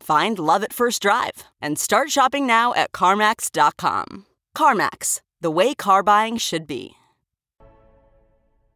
[0.00, 4.26] Find love at first drive and start shopping now at CarMax.com.
[4.56, 6.96] CarMax, the way car buying should be.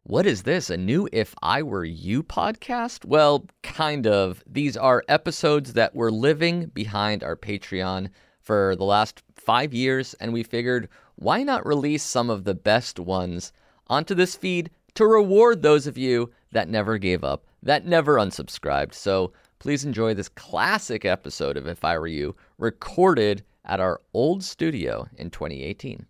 [0.07, 0.69] What is this?
[0.69, 3.05] A new If I Were You podcast?
[3.05, 4.43] Well, kind of.
[4.45, 10.31] These are episodes that we're living behind our Patreon for the last five years, and
[10.31, 13.51] we figured why not release some of the best ones
[13.87, 18.93] onto this feed to reward those of you that never gave up, that never unsubscribed.
[18.93, 19.33] So
[19.65, 25.07] please enjoy this classic episode of If I Were You, recorded at our old studio
[25.17, 26.05] in 2018.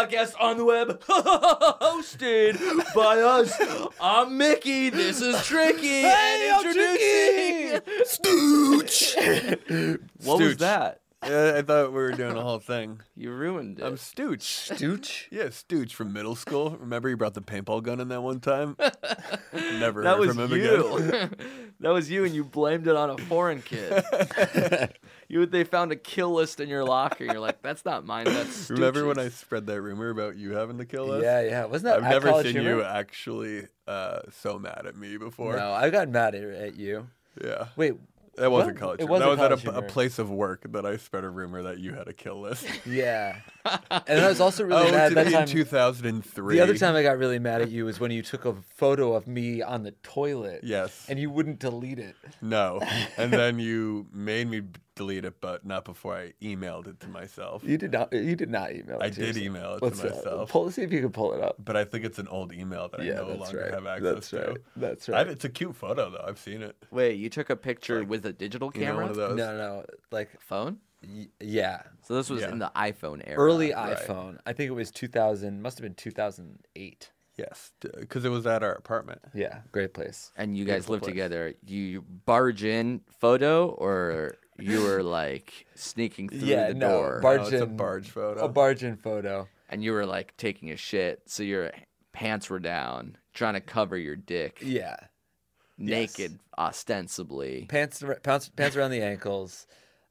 [0.00, 2.58] Podcast on the web, hosted
[2.94, 3.52] by us.
[4.00, 4.88] I'm Mickey.
[4.88, 6.00] This is Tricky.
[6.02, 9.16] Hey, and I'm introducing Stooch.
[10.24, 10.99] What was that?
[11.22, 13.02] Yeah, I thought we were doing a whole thing.
[13.14, 13.84] You ruined it.
[13.84, 14.40] I'm Stooch.
[14.40, 15.26] Stooch?
[15.30, 16.76] Yeah, Stooch from middle school.
[16.80, 18.76] Remember you brought the paintball gun in that one time?
[19.52, 20.96] Never that heard was from him you.
[20.96, 21.34] again.
[21.80, 24.02] that was you, and you blamed it on a foreign kid.
[25.28, 27.24] you they found a kill list in your locker.
[27.24, 28.24] You're like, that's not mine.
[28.24, 31.24] That's Remember when I spread that rumor about you having the kill list?
[31.24, 31.64] Yeah, yeah.
[31.66, 32.70] Wasn't that I've at never College seen Humor?
[32.78, 35.54] you actually uh, so mad at me before.
[35.56, 37.08] No, I got mad at, at you.
[37.42, 37.68] Yeah.
[37.76, 37.94] Wait,
[38.36, 38.80] That wasn't What?
[38.80, 39.18] college It humor.
[39.18, 41.78] That was wasn't at a, a place of work that I spread a rumor that
[41.78, 42.66] you had a kill list.
[42.86, 43.36] yeah.
[43.64, 45.42] and I was also really oh, mad to that me time.
[45.42, 46.54] in 2003.
[46.54, 49.14] the other time I got really mad at you was when you took a photo
[49.14, 50.60] of me on the toilet.
[50.62, 51.06] Yes.
[51.08, 52.16] And you wouldn't delete it.
[52.40, 52.80] No.
[53.16, 57.08] And then you made me b- delete it, but not before I emailed it to
[57.08, 57.62] myself.
[57.64, 58.12] You did not.
[58.12, 59.02] You did not email it.
[59.04, 59.44] I to did yourself.
[59.46, 60.50] email it Let's, to myself.
[60.50, 61.56] pull, see if you can pull it up.
[61.58, 63.72] But I think it's an old email that Yeah, I no that's longer right.
[63.74, 64.36] have access That's to.
[64.48, 64.56] right.
[64.76, 65.28] That's I- right.
[65.28, 66.24] it's a cute photo though.
[66.26, 66.76] I've seen it.
[66.90, 69.36] Wait, you took a picture with a digital You know, camera one of those.
[69.38, 70.78] No, no, like phone?
[71.02, 72.52] y- yeah, So this was Yeah.
[72.52, 73.38] in the iPhone era.
[73.38, 73.96] early right.
[73.96, 74.38] iPhone.
[74.44, 75.62] I think it was 2000.
[75.62, 77.10] Must have been 2008.
[77.38, 79.20] Yes, because it was at our apartment.
[79.32, 80.30] Yeah, great place.
[80.36, 81.10] and you guys Beautiful live place.
[81.12, 81.54] together.
[81.64, 87.36] You barge in photo, or you were like sneaking through Yeah, the no, door, bar-
[87.38, 88.44] No, it's a barge photo.
[88.44, 89.48] A barge in photo.
[89.68, 91.70] and you were like taking a shit, so your
[92.12, 94.96] pants were down, trying to cover your dick, Yeah,
[95.78, 97.66] naked, ostensibly.
[97.68, 99.66] pants, pants, pants around the ankles.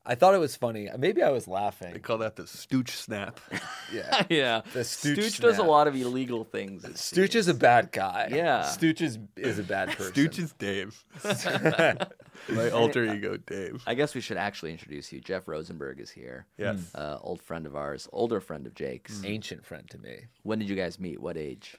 [0.06, 0.90] I thought it was funny.
[0.98, 1.94] Maybe I was laughing.
[1.94, 3.40] they call that the stooch snap.
[3.92, 6.84] Yeah, yeah, The Stooch Stooch does a lot of illegal things.
[6.84, 7.36] it Stooch seems.
[7.36, 8.30] is a bad guy.
[8.32, 8.62] Yeah.
[8.66, 10.14] Stooch is, is a bad person.
[10.14, 11.04] Stooch is Dave.
[12.50, 13.82] My alter ego, Dave.
[13.88, 15.22] I guess we should actually introduce you.
[15.22, 16.46] Jeff Rosenberg is here.
[16.58, 16.78] Yes.
[16.94, 19.24] Uh, old friend of ours, older friend of Jake's.
[19.26, 20.28] ancient friend to me.
[20.44, 21.20] When did you guys meet?
[21.20, 21.76] What age?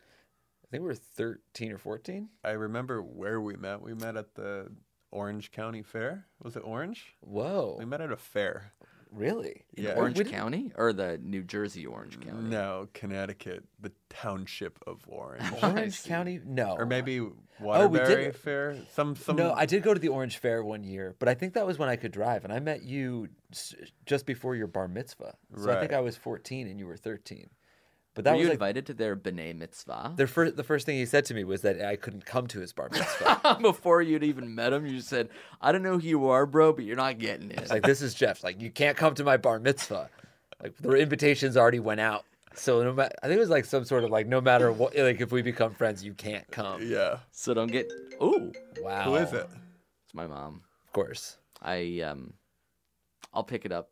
[0.64, 2.28] I think we were 13 or 14.
[2.44, 3.82] I remember where we met.
[3.82, 4.66] We met at the
[5.12, 6.26] Orange County Fair.
[6.42, 7.14] Was it Orange?
[7.20, 8.72] Whoa, We met at a fair.
[9.12, 9.64] really?
[9.76, 9.94] In Yeah.
[9.94, 12.48] Orange We didn't- County or the New Jersey Orange mm, County?
[12.48, 15.42] No, Connecticut, the township of Orange.
[15.62, 16.04] Orange.
[16.04, 16.40] County?
[16.44, 16.76] No.
[16.78, 18.76] or maybe Oh, we Waterbury did- Fair.
[18.92, 19.36] Some some.
[19.36, 21.76] No, I did go to the Orange Fair one year, but I think that was
[21.78, 23.28] when I could drive, and I met you
[24.06, 25.34] just before your bar mitzvah.
[25.56, 27.50] So I think I was 14 and you were 13.
[28.20, 30.12] But that Were was you like invited to their B'nai Mitzvah?
[30.16, 30.56] the first.
[30.56, 32.88] The first thing he said to me was that I couldn't come to his bar
[32.92, 33.58] mitzvah.
[33.62, 36.84] Before you'd even met him, you said, I don't know who you are, bro, but
[36.84, 37.60] you're not getting it.
[37.60, 38.44] It's like this is Jeff.
[38.44, 40.10] Like you can't come to my bar mitzvah.
[40.62, 42.24] Like the invitations already went out.
[42.54, 44.94] So no matter, I think it was like some sort of like no matter what,
[44.96, 46.82] like if we become friends, you can't come.
[46.82, 47.18] Yeah.
[47.30, 47.90] so don't get.
[48.22, 49.04] Ooh, Wow.
[49.04, 49.48] Who is it?
[50.04, 50.62] it's my mom.
[50.86, 52.34] Of course, I um,
[53.32, 53.90] I'll pick it up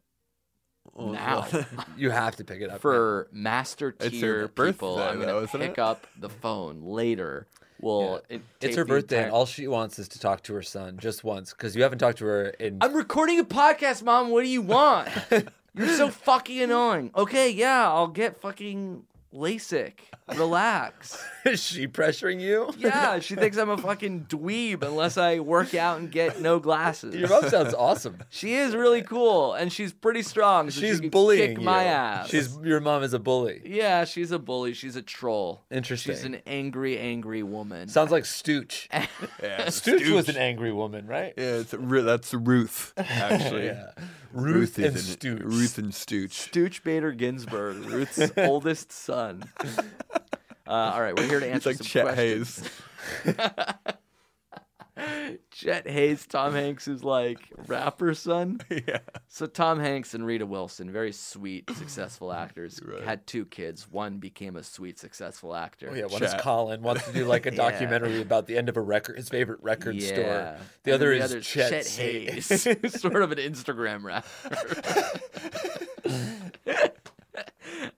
[0.98, 1.46] Well, now.
[1.96, 5.78] you have to pick it up For master tier people, I'm gonna pick it?
[5.78, 7.46] up the phone later.
[7.80, 8.36] We'll Yeah.
[8.36, 10.98] it- It's her birthday, and entire- all she wants is to talk to her son
[11.00, 12.78] just once because you haven't talked to her in.
[12.80, 14.30] I'm recording a podcast, mom.
[14.30, 15.08] What do you want?
[15.74, 17.12] You're so fucking annoying.
[17.14, 19.92] Okay, yeah, I'll get fucking LASIK.
[20.36, 21.22] Relax.
[21.44, 22.70] is she pressuring you?
[22.76, 27.14] Yeah, she thinks I'm a fucking dweeb unless I work out and get no glasses.
[27.14, 28.18] Your mom sounds awesome.
[28.30, 30.70] She is really cool and she's pretty strong.
[30.70, 31.88] So She's she bullying kick my you.
[31.88, 32.28] ass.
[32.28, 33.62] She's your mom is a bully.
[33.64, 34.74] yeah, she's a bully.
[34.74, 35.64] She's a troll.
[35.70, 36.14] Interesting.
[36.14, 37.88] She's an angry, angry woman.
[37.88, 38.86] Sounds like Stooch.
[39.42, 41.32] Yeah, Stooch was an angry woman, right?
[41.36, 43.66] Yeah, it's that's Ruth actually.
[43.66, 43.90] Yeah.
[44.32, 45.42] Ruth, and is an- Stooch.
[45.42, 46.30] Ruth and Stooch.
[46.50, 49.44] Stooch Bader Ginsburg, Ruth's oldest son.
[50.66, 52.70] Uh, all right, we're here to It's answer like some Chet questions.
[53.24, 53.36] Hayes.
[55.50, 58.60] Chet Haze, Tom Hanks is like rapper son.
[58.70, 58.98] yeah.
[59.28, 63.02] So Tom Hanks and Rita Wilson, very sweet, successful actors, Right.
[63.02, 63.86] had two kids.
[63.90, 65.88] One became a sweet, successful actor.
[65.90, 67.56] Oh yeah, one is Colin wants to do like a Yeah.
[67.56, 70.56] documentary about the end of a record, his favorite record store.
[70.82, 73.00] The And other then is other's Chet, Hayes, Hayes.
[73.00, 74.26] sort of an Instagram rapper.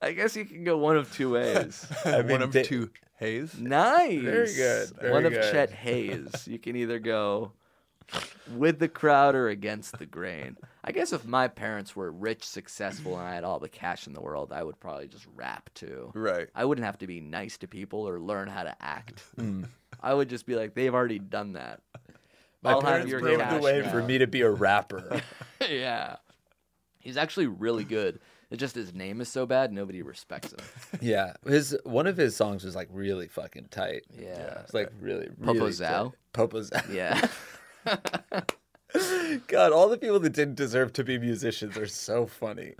[0.01, 1.87] I guess you can go one of two ways.
[2.05, 2.89] I mean, One of they- two
[3.21, 3.57] Hayes.
[3.57, 4.21] Nice.
[4.21, 5.51] Very good, very One of good.
[5.51, 6.47] Chet Haze.
[6.47, 7.53] You can either go
[8.55, 10.57] with the crowd or against the grain.
[10.83, 14.13] I guess if my parents were rich, successful, and I had all the cash in
[14.13, 16.11] the world, I would probably just rap too.
[16.15, 16.47] Right.
[16.55, 19.21] I wouldn't have to be nice to people or learn how to act.
[19.37, 19.65] Hmm.
[20.01, 21.81] I would just be like, they've already done that.
[22.63, 23.91] My I'll parents paved the cash way now.
[23.91, 25.21] for me to be a rapper.
[25.69, 26.15] yeah.
[26.99, 28.19] He's actually really good.
[28.51, 30.59] It's just his name is so bad, nobody respects him.
[31.01, 34.03] yeah, his one of his songs was like really fucking tight.
[34.13, 34.59] Yeah.
[34.59, 36.13] It's like really, really Popozao?
[36.33, 36.49] tight.
[36.49, 36.93] Popozao.
[36.93, 37.27] Yeah.
[39.47, 42.73] God, all the people that didn't deserve to be musicians are so funny.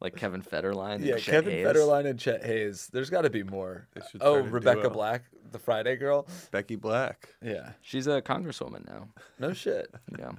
[0.00, 0.96] like Kevin Federline.
[0.96, 1.66] and Yeah, Chet Kevin Hayes.
[1.66, 2.88] Federline and Chet Haze.
[2.92, 3.86] There's got to be more.
[4.20, 4.90] Oh, Rebecca duo.
[4.90, 5.22] Black,
[5.52, 6.26] the Friday girl.
[6.50, 7.28] Becky Black.
[7.40, 9.08] Yeah, She's a congresswoman now.
[9.38, 9.94] no shit.
[10.18, 10.32] Yeah.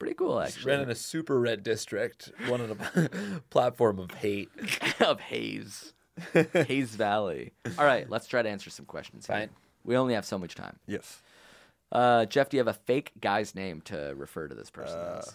[0.00, 0.72] Pretty cool, actually.
[0.72, 4.48] Ran in a super red district, one on a platform of hate.
[5.00, 5.92] of Hayes.
[6.32, 7.52] Hayes Valley.
[7.78, 9.26] All right, let's try to answer some questions.
[9.26, 9.36] here.
[9.36, 9.50] Fine.
[9.84, 10.78] We only have so much time.
[10.86, 11.20] Yes.
[11.92, 15.34] Uh, Jeff, do you have a fake guy's name to refer to this person as?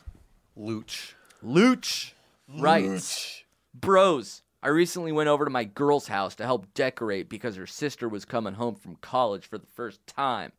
[0.57, 1.13] Luch.
[1.45, 2.13] Luch
[2.57, 7.67] writes, Bros, I recently went over to my girl's house to help decorate because her
[7.67, 10.53] sister was coming home from college for the first time.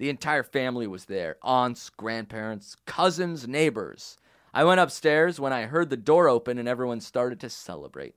[0.00, 4.16] The entire family was there aunts, grandparents, cousins, neighbors.
[4.54, 8.14] I went upstairs when I heard the door open and everyone started to celebrate.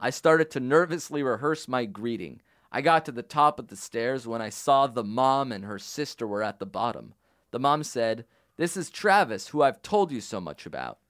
[0.00, 2.40] I started to nervously rehearse my greeting.
[2.72, 5.78] I got to the top of the stairs when I saw the mom and her
[5.78, 7.12] sister were at the bottom.
[7.50, 8.24] The mom said,
[8.56, 11.00] This is Travis, who I've told you so much about.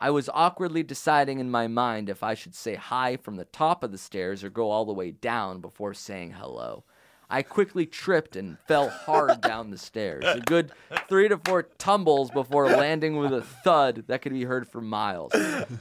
[0.00, 3.84] I was awkwardly deciding in my mind if I should say hi from the top
[3.84, 6.84] of the stairs or go all the way down before saying hello.
[7.28, 10.70] I quickly tripped and fell hard down the stairs, a good
[11.08, 15.32] three to four tumbles before landing with a thud that could be heard for miles.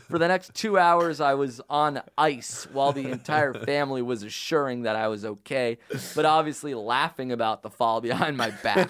[0.08, 4.84] For the next two hours, I was on ice while the entire family was assuring
[4.84, 5.78] that I was okay,
[6.16, 8.90] but obviously laughing about the fall behind my back.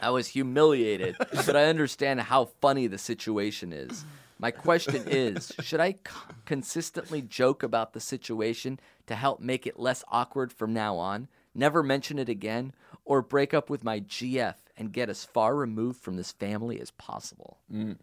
[0.00, 4.04] I was humiliated, but I understand how funny the situation is.
[4.42, 5.98] My question is should I c-
[6.44, 11.82] consistently joke about the situation to help make it less awkward from now on, never
[11.82, 12.74] mention it again,
[13.04, 16.90] or break up with my GF and get as far removed from this family as
[16.90, 17.58] possible?
[17.72, 17.96] Mm.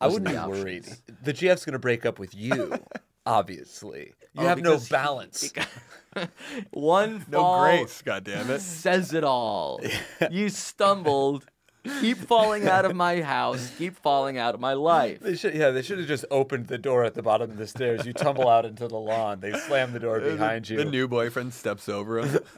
[0.00, 0.84] I wouldn't be the worried.
[1.22, 2.74] The GF's going to break up with you,
[3.26, 4.12] obviously.
[4.34, 5.52] You Oh, have no because he- balance.
[6.70, 8.60] One No fall grace, goddammit.
[8.60, 9.80] says it all.
[10.30, 11.46] You stumbled.
[12.00, 13.72] Keep falling out of my house.
[13.76, 15.18] Keep falling out of my life.
[15.20, 17.66] They should, yeah, they should have just opened the door at the bottom of the
[17.66, 18.06] stairs.
[18.06, 19.40] You tumble out into the lawn.
[19.40, 20.76] They slam the door behind you.
[20.76, 22.38] The new boyfriend steps over him.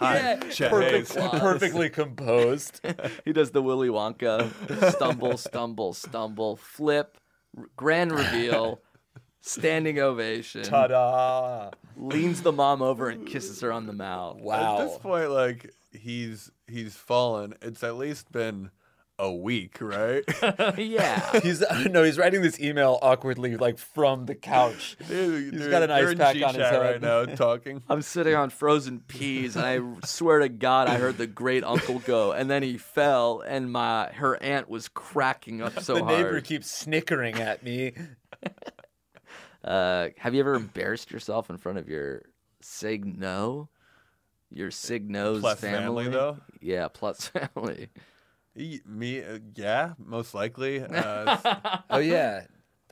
[0.00, 0.36] Yeah,
[0.68, 2.80] Perfect, perfectly composed.
[3.24, 4.50] He does the Willy Wonka
[4.92, 7.18] stumble, stumble, stumble, flip,
[7.56, 8.80] r- grand reveal,
[9.40, 11.70] standing ovation, Ta-da!
[11.96, 14.38] leans the mom over and kisses her on the mouth.
[14.40, 14.80] Wow.
[14.80, 17.54] At this point, like he's he's fallen.
[17.62, 18.70] It's at least been
[19.18, 20.24] a week, right?
[20.78, 21.40] yeah.
[21.42, 24.96] He's no, he's writing this email awkwardly, like from the couch.
[25.08, 26.80] Dude, He's they're- got an they're ice in pack on his head.
[26.80, 27.82] right now, talking.
[27.90, 31.98] I'm sitting on frozen peas, and I swear to God, I heard the great uncle
[31.98, 36.40] go, and then he fell, and my her aunt was cracking up so the neighbor
[36.40, 37.92] keeps snickering at me.
[39.62, 42.22] Uh, have you ever embarrassed yourself in front of your
[42.62, 43.68] sig no,
[44.50, 46.38] your sig no's Plus family, though?
[46.60, 47.88] Yeah, plus family.
[48.54, 50.80] He- me, uh, yeah, most likely.
[50.82, 51.36] Uh,
[51.90, 52.46] Oh yeah,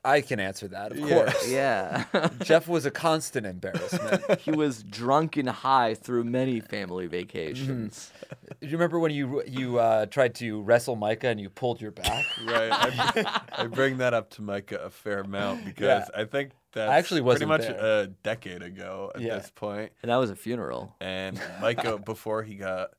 [0.05, 0.93] I can answer that.
[0.93, 1.09] Of Yeah.
[1.25, 1.49] course.
[1.51, 2.05] Yeah.
[2.43, 4.41] Jeff was a constant embarrassment.
[4.41, 8.13] he was drunk and high through many family vacations.
[8.61, 11.91] Do you remember when you you uh, tried to wrestle Micah and you pulled your
[11.91, 12.25] back?
[12.47, 12.71] right.
[12.73, 16.53] I, I bring that up to Micah a fair amount because I think
[16.87, 18.03] that's actually wasn't pretty much there.
[18.03, 19.37] a decade ago at Yeah.
[19.37, 19.93] this point.
[20.03, 20.95] And that was a funeral.
[21.01, 22.91] And Micah, before he got,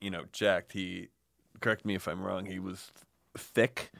[0.00, 1.08] you know, jacked, he
[1.60, 2.46] correct me if I'm wrong.
[2.46, 2.92] He was
[3.36, 3.92] thick.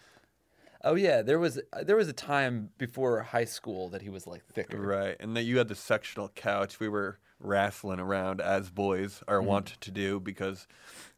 [0.84, 4.44] Oh yeah, there was there was a time before high school that he was like
[4.46, 4.80] thicker.
[4.80, 5.16] Right.
[5.20, 6.80] And then you had the sectional couch.
[6.80, 9.48] We were wrestling around as boys are mm-hmm.
[9.48, 10.66] wont to do because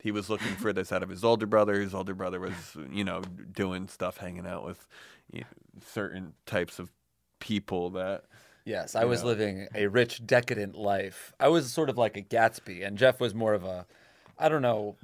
[0.01, 1.81] he was looking for this out of his older brother.
[1.81, 3.23] His older brother was, you know,
[3.53, 4.87] doing stuff, hanging out with
[5.33, 5.47] you know,
[5.87, 6.91] certain types of
[7.45, 8.25] people that.
[8.65, 9.29] Yes, I was know.
[9.29, 11.35] living a rich, decadent life.
[11.39, 13.85] I was sort of like a Gatsby, and Jeff was more of a,
[14.39, 14.97] I don't know,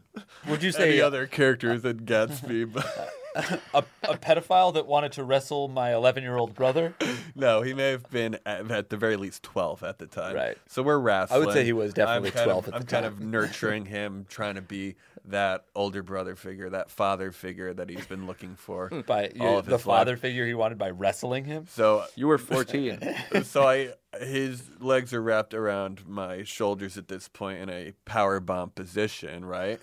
[0.49, 3.13] would you say Any other characters than Gatsby, but
[3.75, 6.95] a, a pedophile that wanted to wrestle my 11 year old brother?
[7.35, 10.35] no, he may have been at, at the very least twelve at the time.
[10.35, 10.59] Right.
[10.67, 11.43] So we're wrestling.
[11.43, 12.81] I would say he was definitely 12 Of, at the time.
[12.81, 14.97] I'm kind of nurturing him, trying to be
[15.27, 18.89] that older brother figure, that father figure that he's been looking for.
[19.07, 19.99] By all of the his life.
[19.99, 21.67] father figure he wanted by wrestling him?
[21.69, 22.99] So You were 14.
[23.45, 28.41] so I his legs are wrapped around my shoulders at this point in a power
[28.41, 29.79] bomb position, right?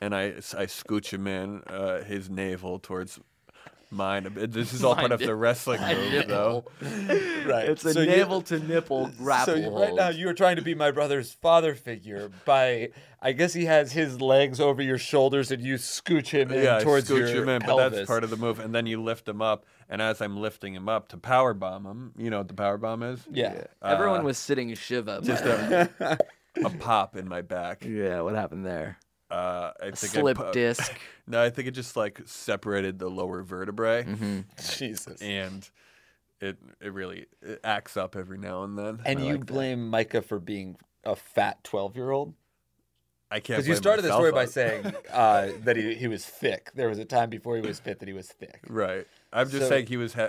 [0.00, 3.18] And I I scooch him in uh, his navel towards
[3.90, 4.28] mine.
[4.50, 6.64] This is all part of the wrestling move, though.
[7.48, 7.66] Right.
[7.70, 10.56] It's a So you- navel to nipple grapple So you- right now you are trying
[10.56, 12.90] to be my brother's father figure by
[13.22, 16.76] I guess he has his legs over your shoulders and you scooch him in Yeah,
[16.76, 17.84] I towards scooch your him in, pelvis.
[17.84, 18.60] but that's part of the move.
[18.60, 21.86] And then you lift him up, and as I'm lifting him up to power bomb
[21.86, 23.26] him, you know what the power bomb is?
[23.32, 23.64] yeah.
[23.82, 25.20] Everyone Uh, was sitting Shiva.
[25.24, 26.18] just a,
[26.62, 27.84] a pop in my back.
[27.84, 28.98] yeah, what happened there?
[29.30, 30.92] Uh, I think I Slip pu- disc.
[31.26, 34.04] No, I think it just like separated the lower vertebrae.
[34.04, 34.40] Mm-hmm.
[34.78, 35.20] Jesus.
[35.20, 35.68] and
[36.40, 39.00] it it really it acts up every now and then.
[39.04, 39.52] And I you like that.
[39.52, 42.32] blame Micah for being a fat 12 year old?
[43.30, 45.94] I can't Because you blame started the myself story by on- saying uh, that he,
[45.96, 46.70] he was thick.
[46.74, 48.60] There was a time before he was fit that he was thick.
[48.68, 49.06] right.
[49.30, 50.22] I'm just So- saying he was he-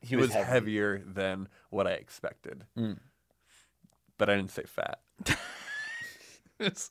[0.00, 0.46] he, He was, was heavy.
[0.50, 2.64] heavier than what I expected.
[2.78, 2.98] Mm.
[4.16, 5.00] But I didn't say fat.
[6.58, 6.90] Because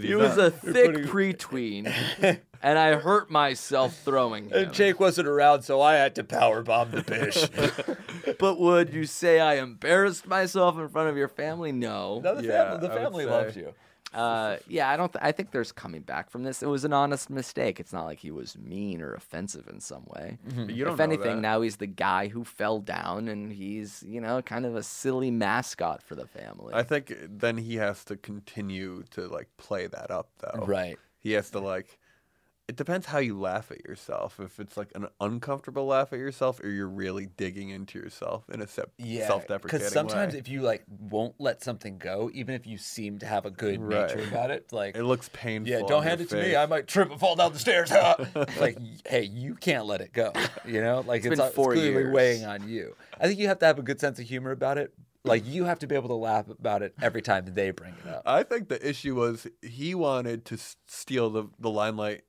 [0.00, 1.92] He was a thick pretween,
[2.62, 4.52] and I hurt myself throwing him.
[4.64, 7.96] And Jake wasn't around, so I had to power bomb the bish.
[8.38, 11.72] But would you say I embarrassed myself in front of your family?
[11.72, 12.20] No.
[12.22, 13.74] no, the, Yeah, family, the family loves you.
[14.14, 15.12] Uh, yeah, I don't.
[15.12, 16.62] Th- I think there's coming back from this.
[16.62, 17.78] It was an honest mistake.
[17.78, 20.38] It's not like he was mean or offensive in some way.
[20.44, 21.42] But you don't if know anything, that.
[21.42, 25.30] now he's the guy who fell down, and he's you know kind of a silly
[25.30, 26.72] mascot for the family.
[26.74, 30.64] I think then he has to continue to like play that up though.
[30.64, 30.98] Right.
[31.18, 31.97] He has to like.
[32.68, 34.38] It depends how you laugh at yourself.
[34.38, 38.60] If it's like an uncomfortable laugh at yourself, or you're really digging into yourself in
[38.60, 40.38] a se- Yeah, self-deprecating because sometimes way.
[40.38, 43.80] if you like won't let something go, even if you seem to have a good
[43.80, 45.72] nature about it, like it looks painful.
[45.72, 46.56] yeah, don't hand it to me.
[46.56, 47.90] I might trip and fall down the stairs.
[48.60, 48.76] Like,
[49.08, 50.32] hey, you can't let it go.
[50.66, 52.12] You know, like it's, been it's four clearly years.
[52.14, 52.94] weighing on you.
[53.18, 54.92] I think you have to have a good sense of humor about it.
[55.24, 58.08] Like you have to be able to laugh about it every time they bring it
[58.08, 58.22] up.
[58.24, 62.22] I think the issue was he wanted to steal the, the limelight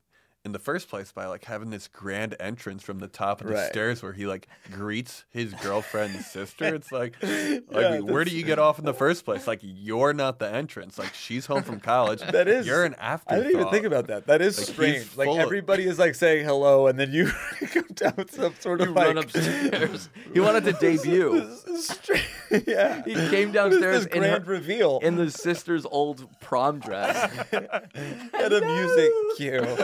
[0.46, 3.54] in the first place by like having this grand entrance from the top of the
[3.56, 3.70] Right.
[3.70, 6.66] stairs where he like greets his girlfriend's sister.
[6.76, 9.48] It's like, like Yeah, where do you get off in the first place?
[9.48, 10.98] Like you're not the entrance.
[10.98, 12.22] Like she's home from college.
[12.22, 13.34] That is- you're an after.
[13.36, 14.28] I didn't even think about that.
[14.28, 15.18] That is Like, strange.
[15.18, 17.28] Like full of- everybody is like saying hello, and then you
[17.74, 20.10] come down with some sort you of like run upstairs.
[20.34, 21.50] he wanted to debut.
[21.78, 22.24] Straight-
[22.68, 23.04] yeah.
[23.06, 27.32] He came downstairs this in grand her- reveal in the sister's old prom dress.
[27.52, 29.78] and a music cue.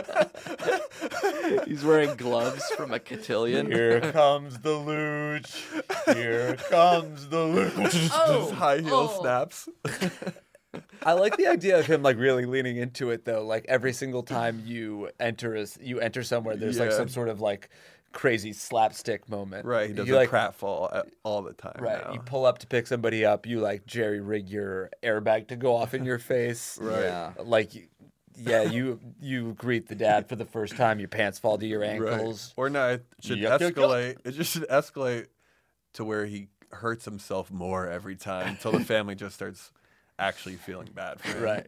[1.66, 3.72] He's wearing gloves from a cotillion.
[3.72, 5.54] Here comes the luge.
[6.08, 7.92] Here comes the luge.
[7.92, 8.52] Just oh.
[8.52, 9.20] high heel Oh.
[9.22, 9.70] snaps.
[11.04, 13.46] I like the idea of him like really leaning into it though.
[13.46, 17.40] Like every single time you enter a, you enter somewhere, there's like some sort of
[17.40, 17.70] like
[18.16, 19.66] crazy slapstick moment.
[19.66, 19.90] Right.
[19.90, 21.76] He does you a like pratfall all the time.
[21.80, 22.04] right.
[22.04, 22.14] now.
[22.14, 23.46] You pull up to pick somebody up.
[23.46, 26.80] You like jerry rig your airbag to go off in your face.
[26.82, 27.04] Right.
[27.04, 27.34] Yeah.
[27.44, 27.72] Like.
[28.38, 31.00] Yeah, you you greet the dad for the first time.
[31.00, 31.92] Your pants fall to your Right.
[31.92, 32.54] ankles.
[32.58, 33.72] Or no, it should Yuck, yuck, yuck.
[33.74, 34.18] escalate.
[34.26, 35.28] It just should escalate
[35.94, 39.72] to where he hurts himself more every time until the family just starts
[40.20, 41.44] actually feeling bad for him.
[41.44, 41.68] Right.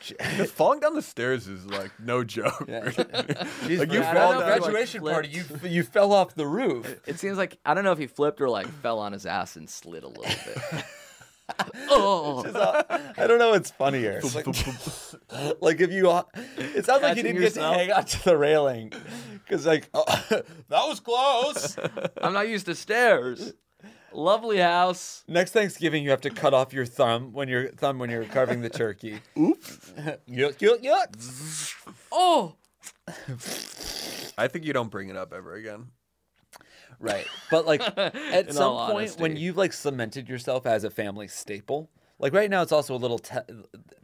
[0.00, 2.66] Just falling down the stairs is like no joke.
[2.66, 2.98] Jeez,
[3.78, 7.00] Like, you a fall down- graduation like, party, you you fell off the roof.
[7.06, 9.56] It seems like I don't know if he flipped or like fell on his ass
[9.56, 10.84] and slid a little bit.
[11.90, 12.44] oh,
[13.16, 14.20] I don't know what's funnier.
[14.34, 14.46] Like,
[15.60, 16.10] like if you,
[16.58, 17.76] it sounds like you didn't yourself?
[17.76, 18.92] get to hang on to the railing,
[19.44, 21.76] because like oh, that was close.
[22.22, 23.54] I'm not used to stairs.
[24.12, 25.24] Lovely house.
[25.28, 28.62] Next Thanksgiving, you have to cut off your thumb when you're thumb when you're carving
[28.62, 29.20] the turkey.
[29.38, 29.92] Oops.
[30.28, 31.94] yuck yuck yuck.
[32.10, 32.56] Oh,
[34.38, 35.88] I think you don't bring it up ever again.
[37.00, 40.90] Right, but like at In some all point when you've like cemented yourself as a
[40.90, 41.90] family staple.
[42.18, 43.20] Like right now, it's also a little.
[43.20, 43.36] Te-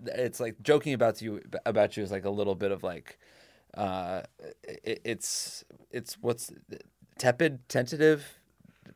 [0.07, 3.19] it's like joking about you about you is like a little bit of like,
[3.77, 4.23] uh,
[4.63, 6.53] it, it's it's what's
[7.19, 8.39] tepid, tentative.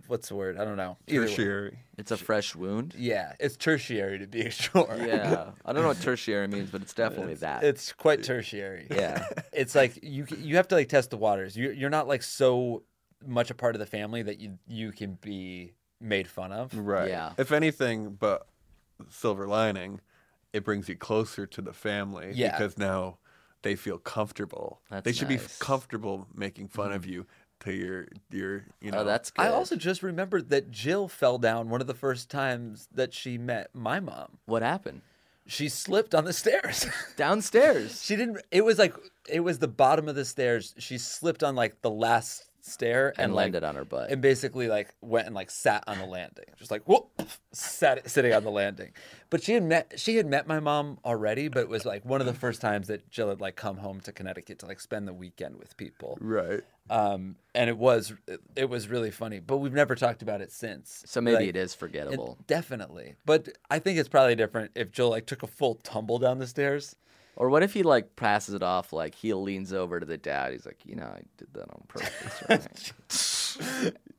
[0.08, 0.58] What's the word?
[0.58, 0.96] I don't know.
[1.06, 1.26] Either way.
[1.28, 1.78] Tertiary.
[1.98, 2.94] It's a fresh wound.
[2.96, 4.88] Yeah, it's tertiary to be sure.
[4.98, 7.62] Yeah, I don't know what tertiary means, but it's definitely that.
[7.62, 8.86] It's quite tertiary.
[8.90, 11.56] yeah, It's like you you have to like test the waters.
[11.58, 12.84] You you're not like so
[13.26, 16.72] much a part of the family that you you can be made fun of.
[16.74, 17.10] Right.
[17.10, 17.32] Yeah.
[17.36, 18.46] If anything, but
[19.10, 20.00] silver lining,
[20.54, 22.56] it brings you closer to the family Yeah.
[22.56, 23.18] because now
[23.60, 24.80] they feel comfortable.
[24.88, 27.12] That's they should be comfortable making fun of mm-hmm.
[27.12, 27.26] you
[27.60, 28.98] to your your you oh, know.
[28.98, 29.42] oh, that's good.
[29.42, 33.38] I also just remembered that Jill fell down one of the first times that she
[33.38, 34.38] met my mom.
[34.46, 35.02] what happened
[35.46, 36.86] She slipped on the stairs.
[37.16, 38.02] downstairs.
[38.04, 38.94] she didn't it was like
[39.28, 40.74] it was the bottom of the stairs.
[40.78, 44.10] She slipped on like the last stair and, and like, landed on her butt.
[44.10, 47.08] and basically like went and like sat on the landing, just like whoop,
[47.52, 48.92] sat sitting on the landing.
[49.30, 52.20] But she had met she had met my mom already, but it was like one
[52.20, 55.06] of the first times that Jill had like come home to Connecticut to like spend
[55.08, 56.16] the weekend with people.
[56.20, 56.60] right.
[56.90, 58.14] Um, and it was
[58.56, 61.02] it was really funny, but we've never talked about it since.
[61.06, 62.38] so maybe Like, it is it- forgettable.
[62.46, 66.38] definitely, but I think it's probably different if Jill like took a full tumble down
[66.38, 66.96] the stairs.
[67.38, 68.92] Or what if he like passes it off?
[68.92, 70.52] Like he leans over to the dad.
[70.52, 72.42] He's like, you know, I did that on purpose.
[72.49, 72.92] Right?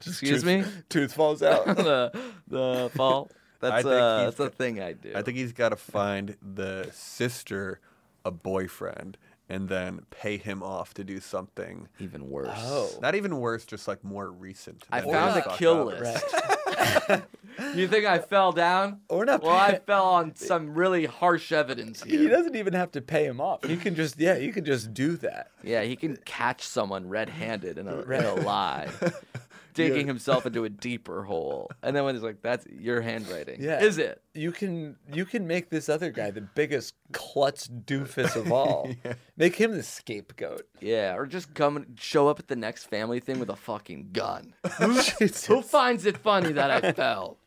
[0.05, 0.63] Excuse me.
[0.87, 1.65] Tooth falls out.
[1.65, 2.11] the
[2.47, 3.29] the fall.
[3.59, 5.11] That's think uh, that's a thing I do.
[5.13, 7.81] I think he's got to find the sister
[8.23, 9.17] a boyfriend
[9.49, 12.47] and then pay him off to do something even worse.
[12.55, 14.85] oh, not even worse, just like more recent.
[14.89, 15.99] I found this a fuck kill up.
[15.99, 16.35] list.
[17.75, 19.01] you think I fell down?
[19.09, 23.01] Or not Well, I fell on some really harsh evidence he doesn't even have to
[23.01, 23.67] pay him off.
[23.67, 25.51] You can just yeah, you can just do that.
[25.63, 28.89] Yeah, he can catch someone red-handed in a, in a lie,
[29.73, 31.69] digging himself into a deeper hole.
[31.83, 33.81] And then when he's like, "That's your handwriting," Yeah.
[33.81, 34.21] is it?
[34.33, 38.89] You can you can make this other guy the biggest klutz doofus of all.
[39.37, 40.67] Make him the scapegoat.
[40.81, 44.09] Yeah, or just come and show up at the next family thing with a fucking
[44.13, 44.53] gun.
[44.77, 47.37] Who, who finds it funny that I fell?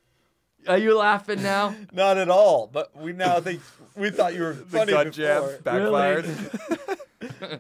[0.69, 1.75] Are you laughing now?
[1.93, 2.69] Not at all.
[2.73, 3.61] But we now think
[3.97, 5.59] we thought you were The funny gun before.
[5.59, 6.27] jab backfired.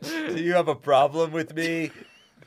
[0.01, 1.91] Do you have a problem with me?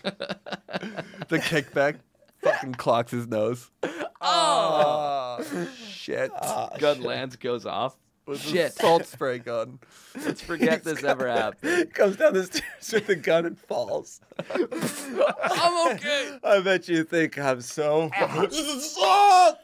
[1.29, 1.97] the kickback
[2.41, 3.71] fucking clocks his nose.
[3.83, 3.89] Oh,
[4.21, 5.39] ah,
[5.87, 6.31] shit.
[6.33, 7.97] Ah, gun lands, goes off.
[8.27, 8.73] With the Shit.
[8.73, 9.79] Salt spray gun.
[10.25, 11.93] Let's forget this ever happened.
[11.93, 14.19] Comes down the stairs with a gun and falls.
[14.49, 16.37] I'm okay.
[16.43, 18.09] I bet you think I'm so.
[18.15, 18.47] Ah.
[18.49, 19.57] this is salt.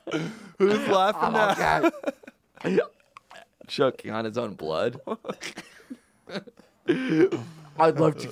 [0.59, 1.91] Who's laughing oh, now?
[2.63, 2.79] Okay.
[3.67, 4.99] Choking on his own blood.
[7.79, 8.29] I'd love to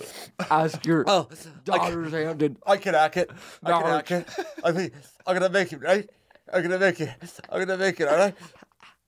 [0.52, 1.28] ask your Oh,
[1.66, 3.30] daughter's hand in I can hack it.
[3.64, 3.88] I can No.
[3.88, 4.28] hack it.
[4.64, 4.94] I think
[5.26, 6.10] I'm gonna make it, right?
[6.54, 7.10] I'm gonna make it.
[7.50, 8.36] I'm gonna make it, all right?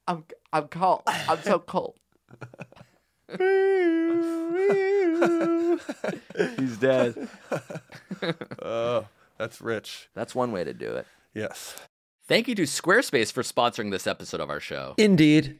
[0.08, 1.04] I'm I'm cold.
[1.08, 1.96] I'm so cold.
[6.58, 7.28] He's dead.
[8.64, 9.08] Oh,
[9.40, 10.08] that's rich.
[10.14, 11.08] That's one way to do it.
[11.34, 11.76] Yes.
[12.28, 14.94] Thank you to Squarespace for sponsoring this episode of our show.
[15.00, 15.60] Indeed.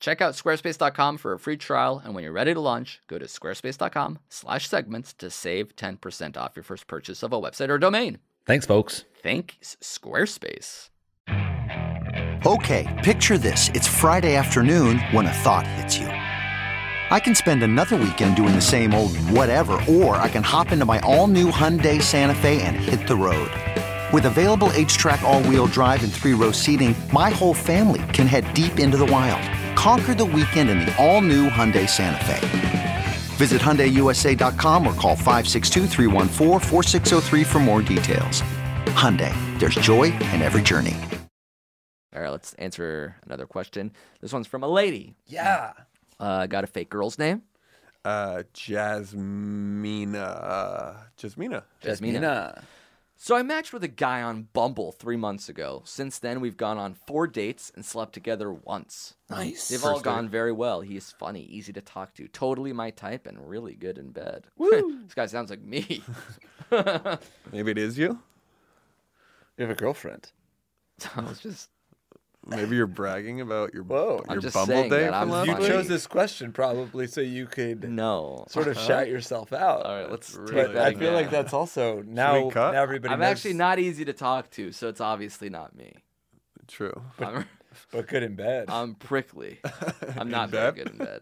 [0.00, 3.26] Check out squarespace.com for a free trial, and when you're ready to launch, go to
[3.26, 8.18] squarespace.com/segments to save 10% off your first purchase of a website or domain.
[8.46, 9.04] Thanks, folks.
[9.22, 10.88] Thanks, Squarespace.
[12.46, 13.68] Okay, picture this.
[13.74, 16.06] It's Friday afternoon when a thought hits you.
[16.06, 20.86] I can spend another weekend doing the same old whatever, or I can hop into
[20.86, 23.50] my all new Hyundai Santa Fe and hit the road.
[24.12, 28.52] With available HTRAC, all wheel drive, and three row seating, my whole family can head
[28.54, 29.59] deep into the wild.
[29.74, 32.40] Conquer the weekend in the all new Hyundai Santa Fe.
[33.36, 38.42] Visit HyundaiUSA.com or call 562-314-4603 for more details.
[38.96, 40.96] Hyundai, there's joy in every journey.
[42.14, 43.92] All right, let's answer another question.
[44.20, 45.14] This one's from a lady.
[45.26, 45.72] Yeah.
[46.18, 47.42] Uh, got a fake girl's name.
[48.04, 50.16] Uh, Jasmina.
[50.16, 51.62] Uh, Jasmina.
[51.82, 52.62] Jasmina.
[53.22, 55.82] So I matched with a guy on Bumble three months ago.
[55.84, 59.14] Since then, we've gone on four dates and slept together once.
[59.28, 59.68] Nice.
[59.68, 60.80] They've all gone very well.
[60.80, 64.46] He is funny, easy to talk to, totally my type, and really good in bed.
[64.58, 66.02] this guy sounds like me.
[67.52, 68.20] Maybe it is you.
[69.58, 70.32] You have a girlfriend.
[71.14, 71.68] I was just
[72.46, 74.16] Maybe you're bragging about your Whoa.
[74.16, 75.64] your I'm just Bumble saying date that from I'm last You funny.
[75.64, 75.72] week?
[75.72, 78.44] chose this question probably so you could no.
[78.48, 79.84] sort of shout yourself out.
[79.84, 82.72] All right, let's That's take that I feel like that's also now, cut?
[82.72, 85.94] now everybody I'm knows, actually not easy to talk to, so it's obviously not me.
[86.66, 87.02] True.
[87.18, 87.44] I'm,
[87.92, 88.66] but good in bed.
[88.70, 89.58] I'm prickly.
[90.16, 90.74] I'm not In very bed?
[90.76, 91.20] good in bed,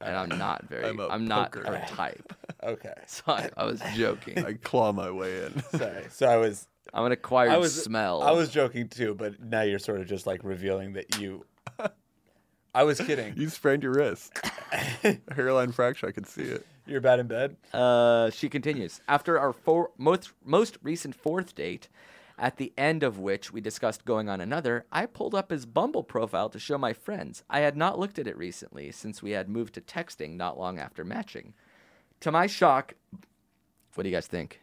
[0.00, 0.86] and I'm not very.
[0.86, 1.66] I'm I'm, a not poker.
[1.68, 2.32] her type.
[2.64, 2.94] okay.
[3.06, 4.44] So I, I was joking.
[4.44, 5.62] I claw my way in.
[5.78, 6.06] Sorry.
[6.10, 8.22] So I was I'm an acquired I was smell.
[8.22, 11.44] I was joking too, but now you're sort of just like revealing that you
[12.76, 13.34] I was kidding.
[13.38, 14.38] you sprained your wrist.
[15.34, 16.06] Hairline fracture.
[16.08, 16.66] I could see it.
[16.86, 17.56] You're bad in bed?
[17.72, 19.00] Uh, she continues.
[19.08, 21.88] After our four, most most recent fourth date,
[22.38, 26.04] at the end of which we discussed going on another, I pulled up his Bumble
[26.04, 27.42] profile to show my friends.
[27.48, 30.78] I had not looked at it recently since we had moved to texting not long
[30.78, 31.54] after matching.
[32.20, 32.94] To my shock,
[33.94, 34.60] what do you guys think?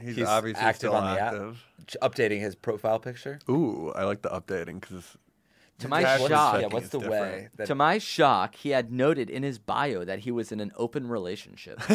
[0.00, 1.32] He's, He's obviously active still on the app.
[1.34, 1.64] active.
[1.86, 3.38] Ch- Updating his profile picture?
[3.48, 5.16] Ooh, I like the updating because
[5.80, 7.22] To my What's- shock, yeah, what's the different.
[7.22, 10.60] way that To my shock, he had noted in his bio that he was in
[10.60, 11.80] an open relationship.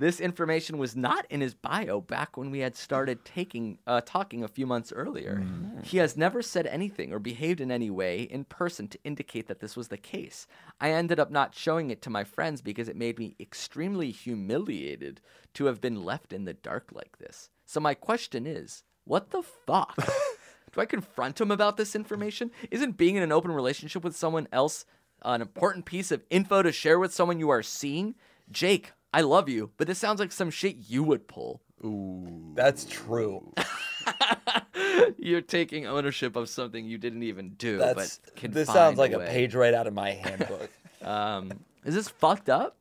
[0.00, 4.42] this information was not in his bio back when we had started taking uh, talking
[4.42, 5.44] a few months earlier.
[5.82, 9.60] He has never said anything or behaved in any way in person to indicate that
[9.60, 10.46] this was the case.
[10.80, 15.20] I ended up not showing it to my friends because it made me extremely humiliated
[15.54, 17.50] to have been left in the dark like this.
[17.66, 19.96] So my question is, what the fuck?
[20.72, 22.52] Do I confront him about this information?
[22.70, 24.86] Isn't being in an open relationship with someone else
[25.22, 28.14] an important piece of info to share with someone you are seeing?
[28.50, 31.60] Jake, I love you, but this sounds like some shit you would pull.
[31.84, 32.52] Ooh.
[32.54, 33.52] That's true.
[35.18, 38.98] You're taking ownership of something you didn't even do, That's but can this find sounds
[38.98, 39.26] like a way.
[39.26, 40.70] page right out of my handbook.
[41.02, 41.50] Um,
[41.82, 42.76] is this fucked up?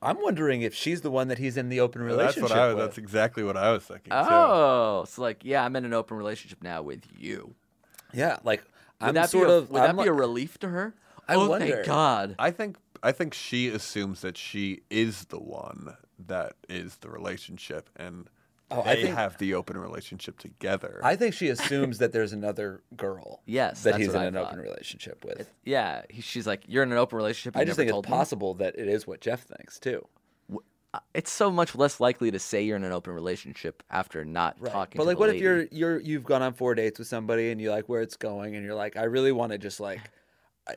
[0.00, 2.66] I'm wondering if she's the one that he's in the open that's relationship what I
[2.68, 2.76] was.
[2.76, 2.84] with.
[2.84, 4.16] That's exactly what I was thinking too.
[4.16, 7.52] Oh, so like, yeah, I'm in an open relationship now with you.
[8.12, 8.62] Yeah, like
[9.00, 9.70] Would I'm that sort be a, of.
[9.70, 10.94] would I'm that be a relief to her?
[11.26, 11.66] I oh, wonder.
[11.66, 12.36] thank God.
[12.38, 17.90] I think I think she assumes that she is the one that is the relationship,
[17.96, 18.28] and
[18.70, 21.00] Oh, I they think- have the open relationship together.
[21.04, 23.42] I think she assumes that there's another girl.
[23.46, 24.46] Yes, that he's in I an thought.
[24.52, 25.50] open relationship with.
[25.64, 27.54] Yeah, he, she's like, you're in an open relationship.
[27.56, 29.78] You I just never think told it's me?" possible that it is what Jeff thinks
[29.78, 30.06] too.
[30.94, 34.56] Uh, it's so much less likely to say you're in an open relationship after not
[34.64, 34.96] talking.
[34.96, 37.50] But to like, the what if you're you're you've gone on four dates with somebody
[37.50, 40.00] and you like where it's going and you're like, I really want to just like,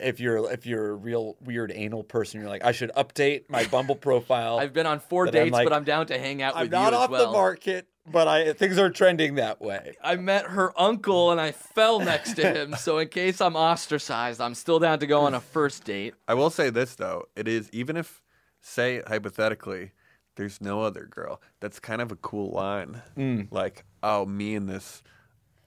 [0.00, 3.64] if you're if you're a real weird anal person, you're like, I should update my
[3.66, 4.58] Bumble profile.
[4.60, 6.62] I've been on four That I'm dates, like, but I'm down to hang out I'm
[6.62, 7.26] with not you as off well.
[7.26, 9.96] the market, but I things are trending that way.
[10.02, 14.40] I met her uncle and I fell next to him, so in case I'm ostracized,
[14.40, 16.14] I'm still down to go on a first date.
[16.26, 18.22] I will say this though: it is even if,
[18.60, 19.92] say hypothetically,
[20.36, 21.40] there's no other girl.
[21.60, 23.00] That's kind of a cool line.
[23.16, 23.48] Mm.
[23.50, 25.02] Like, oh, me and this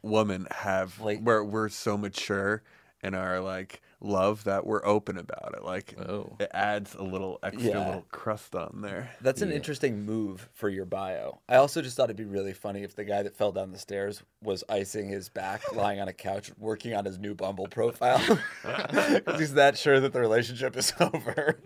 [0.04, 2.62] woman have Like- we're we're so mature
[3.04, 5.64] and are like love that we're open about it.
[5.64, 6.36] Like, Oh.
[6.40, 7.86] it adds a little extra Yeah.
[7.86, 9.12] little crust on there.
[9.22, 11.40] That's an interesting move for your bio.
[11.48, 13.78] I also just thought it'd be really funny if the guy that fell down the
[13.78, 18.20] stairs was icing his back, lying on a couch, working on his new Bumble profile.
[18.64, 21.60] 'Cause he's that sure that the relationship is over.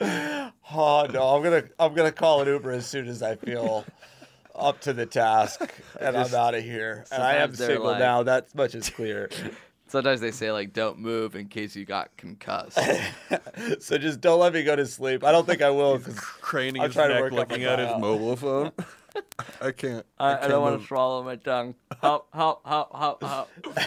[0.00, 3.84] oh no, I'm gonna I'm gonna call an Uber as soon as I feel
[4.54, 7.04] up to the task and I'm out of here.
[7.10, 8.22] And I am single like- now.
[8.24, 9.30] That much is clear.
[9.88, 12.78] Sometimes they say like, "Don't move in case you got concussed."
[13.80, 15.24] so just don't let me go to sleep.
[15.24, 15.98] I don't think I will.
[15.98, 17.98] 'cause Craning I'm his trying to neck, work on my looking at his bio.
[17.98, 18.72] mobile phone.
[19.60, 20.04] I can't.
[20.18, 20.82] I, I can't don't want move.
[20.82, 21.74] to swallow my tongue.
[22.02, 23.86] How how how how how?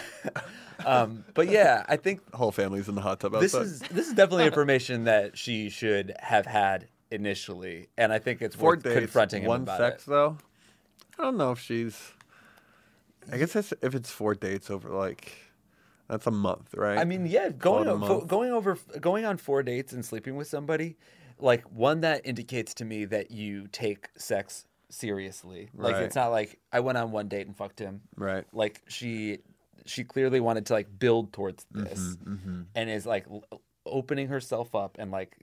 [0.83, 4.13] Um, but yeah, I think whole family's in the hot tub this is this is
[4.13, 8.97] definitely information that she should have had initially, and I think it's Four worth dates,
[8.99, 10.09] confronting him one about sex it.
[10.09, 10.37] though.
[11.19, 12.13] I don't know if she's.
[13.31, 15.33] I guess it's, if it's four dates over like,
[16.12, 16.97] that's a month, right?
[17.00, 20.97] I mean, yeah, going o- going over going on four dates and sleeping with somebody,
[21.39, 25.69] like one that indicates to me that you take sex seriously.
[25.74, 26.04] Like Right.
[26.04, 28.02] it's not like I went on one date and fucked him.
[28.15, 28.45] right.
[28.54, 29.39] Like she
[29.86, 33.43] she clearly wanted to like build towards this Mm-hmm, and is like l-
[33.86, 35.36] opening herself up and like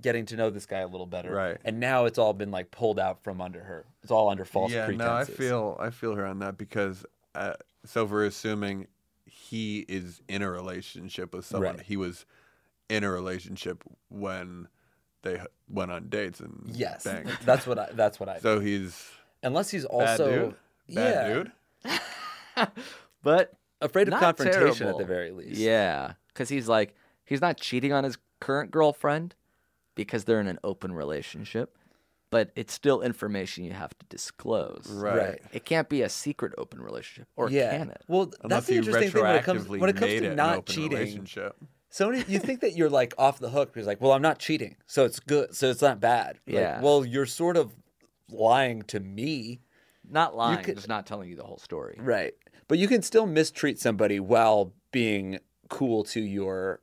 [0.00, 1.32] getting to know this guy a little better.
[1.34, 1.58] Right.
[1.64, 3.84] And now it's all been like pulled out from under her.
[4.02, 5.28] It's all under false yeah, pretenses.
[5.28, 8.86] no, I feel I feel her on that because uh, so we're assuming
[9.48, 11.76] he is in a relationship with someone.
[11.76, 11.84] Right.
[11.84, 12.26] He was
[12.88, 14.68] in a relationship when
[15.22, 17.04] they went on dates and Yes.
[17.04, 17.30] banged.
[17.44, 19.10] That's what I that's what I So he's
[19.42, 20.40] Unless he's also bad also
[20.86, 20.94] dude.
[20.96, 21.34] Bad yeah,
[22.64, 22.68] dude.
[23.22, 25.58] But afraid of not confrontation at the very least.
[25.60, 29.34] Yeah, because he's like he's not cheating on his current girlfriend
[29.94, 31.76] because they're in an open relationship,
[32.30, 34.86] but it's still information you have to disclose.
[34.90, 35.16] Right.
[35.16, 35.42] Right.
[35.52, 37.76] It can't be a secret open relationship, or yeah.
[37.76, 38.02] can it?
[38.08, 40.36] Well, Unless that's the interesting thing when it comes when it comes to it an
[40.36, 40.90] not open cheating.
[40.98, 41.56] relationship.
[41.90, 44.76] So you think that you're like off the hook because like, well, I'm not cheating,
[44.86, 46.38] so it's good, so it's not bad.
[46.46, 46.80] Like, Yeah.
[46.82, 47.74] well, you're sort of
[48.30, 49.60] lying to me,
[50.08, 51.96] Not lying, could- just not telling you the whole story.
[51.98, 52.34] right?
[52.68, 55.38] But you can still mistreat somebody while being
[55.70, 56.80] cool to your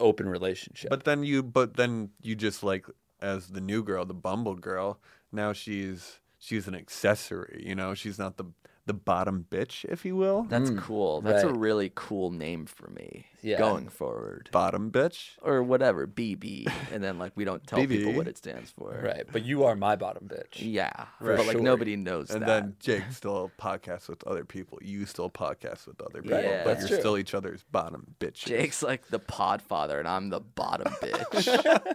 [0.00, 0.90] open relationship.
[0.90, 2.86] But then you, but then you just like
[3.22, 5.00] as the new girl, the Bumble girl.
[5.30, 7.62] Now she's she's an accessory.
[7.66, 8.46] You know, she's not the
[8.84, 10.42] the bottom bitch, if you will.
[10.48, 10.78] That's hmm.
[10.78, 11.20] cool.
[11.20, 13.58] That's a really cool name for me Yeah.
[13.58, 14.48] going forward.
[14.50, 15.36] Bottom bitch.
[15.40, 16.66] Or whatever, BB.
[16.92, 19.00] and then like we don't tell people what it stands for.
[19.00, 20.56] right, but you are my bottom bitch.
[20.58, 21.06] Yeah.
[21.20, 21.60] For but like sure.
[21.60, 22.46] nobody knows And that.
[22.46, 24.80] then Jake still podcasts with other people.
[24.82, 26.64] You still podcast with other people, Yeah.
[26.64, 26.98] but you're true.
[26.98, 28.34] still each other's bottom bitch.
[28.46, 31.94] Jake's like the podfather and I'm the bottom bitch.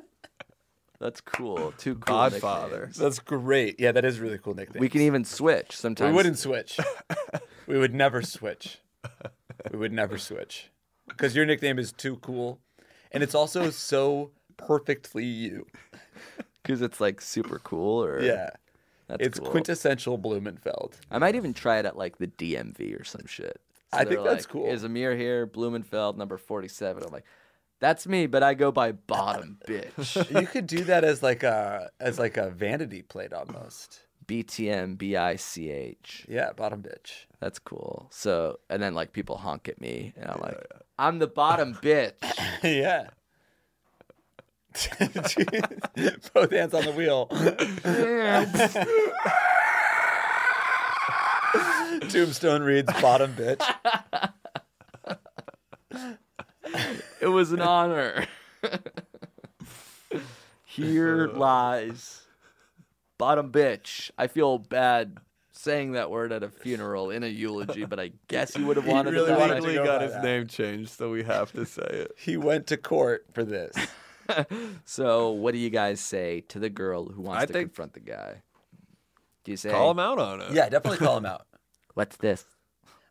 [1.08, 1.74] That's cool.
[1.78, 2.76] Two cool Godfather.
[2.80, 2.98] nicknames.
[2.98, 3.80] That's great.
[3.80, 4.82] Yeah, that is really cool nickname.
[4.82, 6.10] We can even switch sometimes.
[6.12, 6.78] We wouldn't switch.
[7.68, 8.80] we would never switch.
[9.72, 10.70] We would never switch.
[11.08, 12.60] Because your nickname is too cool.
[13.14, 15.68] And it's also so perfectly you.
[16.62, 18.50] because it's like super cool or Yeah.
[19.08, 19.50] That's it's cool.
[19.50, 20.98] quintessential Blumenfeld.
[21.10, 23.62] I might even try it at like the DMV or some shit.
[23.94, 24.70] I they're think that's cool.
[24.70, 25.46] Is Amir here?
[25.46, 27.02] Blumenfeld, number forty-seven.
[27.02, 27.24] I'm like,
[27.80, 30.16] that's me, but I go by uh, bottom bitch.
[30.42, 34.02] You could do that as like a as like a vanity plate almost.
[34.26, 36.26] BTM B I C H.
[36.28, 37.26] Yeah, bottom bitch.
[37.40, 38.08] That's cool.
[38.12, 40.66] So and then like people honk at me, and I'm like,
[41.00, 42.14] I'm the bottom bitch.
[42.64, 43.10] yeah.
[46.34, 47.26] Both hands on the wheel.
[52.10, 53.64] Tombstone reads bottom bitch.
[57.22, 58.26] It was an honor.
[60.66, 62.22] Here lies
[63.18, 64.12] bottom bitch.
[64.18, 65.18] I feel bad
[65.52, 68.86] saying that word at a funeral in a eulogy, but I guess he would have
[68.86, 69.40] wanted really to die.
[69.40, 70.24] wanted to go got his that.
[70.24, 72.12] name changed, so we have to say it.
[72.18, 73.76] He went to court for this.
[74.84, 77.94] So, what do you guys say to the girl who wants I to think- confront
[77.94, 78.42] the guy?
[79.46, 80.52] Do you say, Call him out on it.
[80.52, 81.48] Yeah, definitely call him out.
[81.94, 82.44] "What's this?"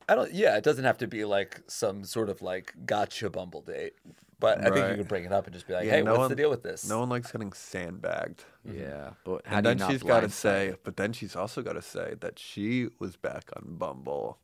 [0.09, 0.33] I don't.
[0.33, 3.95] Yeah, it doesn't have to be like some sort of like gotcha bumble date,
[4.38, 4.97] but I think you Right.
[4.99, 6.51] can bring it up and just be like, Yeah, "Hey, no what's one- the deal
[6.51, 8.45] with this?" No one likes getting sandbagged.
[8.64, 11.12] Yeah, but how and do you then not she's got to blindside say, but then
[11.12, 14.38] she's also got to say that she was back on Bumble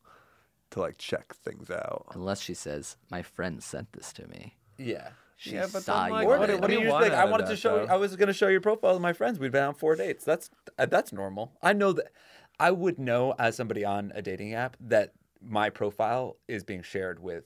[0.70, 2.07] to like check things out.
[2.14, 5.11] unless she says, "My friend sent this to me." Yeah.
[5.37, 6.61] She Yeah, but saw then, like, you Or on what what, it.
[6.61, 7.12] do- do you you just want?
[7.14, 7.87] I of wanted to that, show.
[7.87, 7.92] though?
[7.92, 9.38] I was gonna show your profile to my friends.
[9.40, 10.25] We've been on four dates.
[10.25, 11.53] That's uh, that's normal.
[11.62, 12.12] I know that.
[12.61, 15.12] I would know as somebody on a dating app that
[15.44, 17.44] my profile is being shared with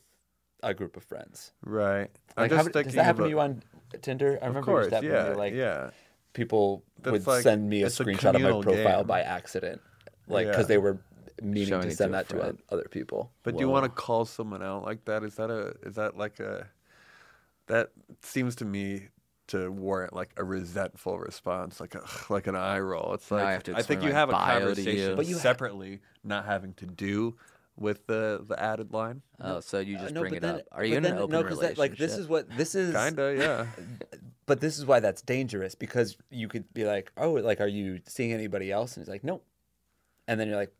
[0.62, 1.52] a group of friends.
[1.64, 2.11] Right.
[2.37, 3.62] Like, I'm how, just does that happen of to you on
[4.02, 4.38] Tinder?
[4.42, 5.90] I remember Of course, used to happen to yeah, me, like yeah.
[6.32, 9.06] people That's would like- send me a it's a screenshot of my profile game.
[9.06, 9.80] by accident,
[10.28, 10.66] like because Yeah.
[10.68, 10.98] they were
[11.42, 12.59] meaning Showing to it to send that to friend.
[12.70, 13.30] o- other people.
[13.42, 15.22] But do you want to call someone out like that?
[15.22, 16.66] Is that a is that like a
[17.66, 17.90] that
[18.22, 19.09] seems to me
[19.48, 23.12] to warrant like a resentful response, like a like an eye roll.
[23.14, 25.16] It's Now I like have to I think you have a conversation you.
[25.16, 27.37] But you ha- separately, not having to do
[27.76, 29.22] with the the added line.
[29.40, 30.62] Oh, so you just Uh, no, bring it then- up?
[30.72, 31.76] Are you in then, an open no, 'cause relationship?
[31.76, 32.94] that, like this is what this is.
[32.94, 33.66] Kinda, yeah.
[34.46, 38.00] But this is why that's dangerous because you could be like, oh, like, are you
[38.06, 38.96] seeing anybody else?
[38.96, 39.42] And he's like, no.
[40.28, 40.72] And then you're like,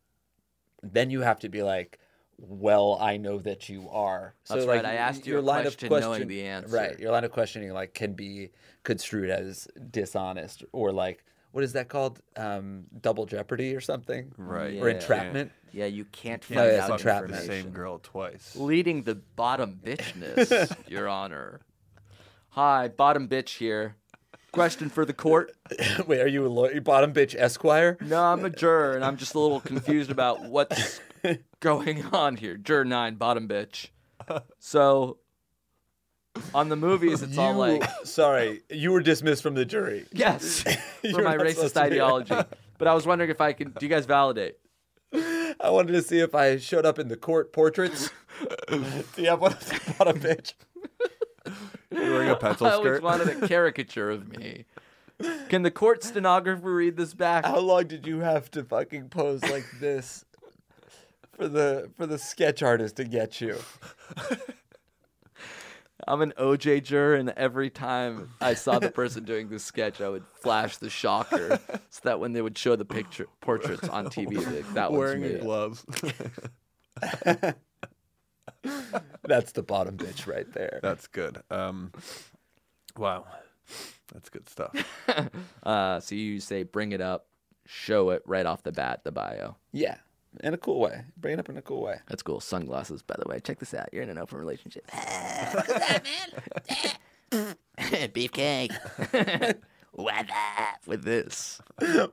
[0.81, 1.99] then you have to be like,
[2.37, 4.35] well, I know that you are.
[4.45, 6.73] So That's like, right, I asked you your a line question of knowing the answer.
[6.73, 8.51] Right, your line of questioning like can be
[8.83, 11.25] construed as dishonest or like,
[11.57, 12.21] what is that called?
[12.35, 14.31] Um, double jeopardy or something?
[14.37, 14.79] Right.
[14.79, 15.51] Or entrapment?
[15.73, 18.55] Yeah, you can't Can't find yeah, out fuck fuck the same girl twice.
[18.55, 21.61] Leading the bottom bitchness, Your Honor.
[22.49, 23.95] Hi, bottom bitch here.
[24.51, 25.51] Question for the court.
[26.05, 26.79] Wait, are you a lawyer?
[26.79, 27.97] Bottom bitch Esquire?
[28.01, 31.01] No, I'm a juror, and I'm just a little confused about what's
[31.59, 32.55] going on here.
[32.55, 33.87] Juror nine, bottom bitch.
[34.59, 35.17] So,
[36.53, 40.05] on the movies, it's all like, sorry, you were dismissed from the jury.
[40.11, 40.61] yes,
[41.01, 42.35] for You're my not racist to be- ideology.
[42.79, 43.71] But I was wondering if I can.
[43.71, 44.57] Do you guys validate?
[45.11, 48.11] I wanted to see if I showed up in the court portraits.
[48.69, 48.83] Do
[49.17, 50.53] you have one of the bottom bitch?
[51.89, 53.01] You're wearing a pencil I always skirt.
[53.03, 54.65] wanted a caricature of me.
[55.49, 57.45] Can the court stenographer read this back?
[57.47, 60.23] How long did you have to fucking pose like this
[61.35, 63.57] for the for the sketch artist to get you?
[66.07, 70.09] I'm an OJ juror, and every time I saw the person doing this sketch, I
[70.09, 74.29] would flash the shocker, so that when they would show the picture portraits on TV,
[74.29, 75.39] they'd be like, that one's wearing me.
[75.39, 75.85] gloves.
[79.23, 80.79] That's the bottom bitch right there.
[80.81, 81.41] That's good.
[81.51, 81.91] Um,
[82.97, 83.25] wow,
[84.13, 84.73] that's good stuff.
[85.63, 87.27] Uh, so you say, bring it up,
[87.65, 89.57] show it right off the bat, the bio.
[89.73, 89.97] Yeah,
[90.43, 91.03] in a cool way.
[91.17, 91.99] Bring it up in a cool way.
[92.07, 92.39] That's cool.
[92.39, 93.39] Sunglasses, by the way.
[93.39, 93.89] Check this out.
[93.93, 94.89] You're in an open relationship.
[94.93, 96.03] What's that,
[97.31, 97.55] man?
[98.13, 99.55] Beefcake.
[99.91, 101.61] what up with this?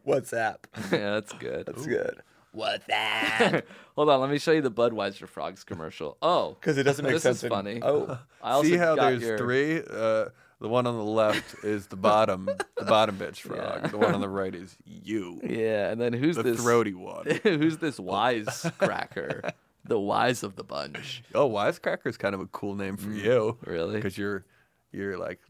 [0.04, 0.66] What's up?
[0.92, 1.66] yeah, that's good.
[1.66, 2.20] That's good.
[2.52, 3.64] What's that?
[3.96, 6.16] Hold on, let me show you the Budweiser Frogs commercial.
[6.22, 7.38] Oh, Because it doesn't make this sense.
[7.38, 7.80] is in- funny.
[7.82, 9.82] Oh, I also See how got there's your- three?
[9.82, 10.26] Uh,
[10.60, 13.80] the one on the left is the bottom, the bottom bitch frog.
[13.82, 13.88] Yeah.
[13.88, 17.26] The one on the right is you, Yeah, and then who's the this throaty one.
[17.42, 19.52] who's this wise cracker?
[19.84, 21.22] the wise of the bunch.
[21.34, 23.96] Oh, wisecracker's kind of a cool name for mm, you, Really?
[23.96, 24.44] because you're
[24.92, 25.40] you're like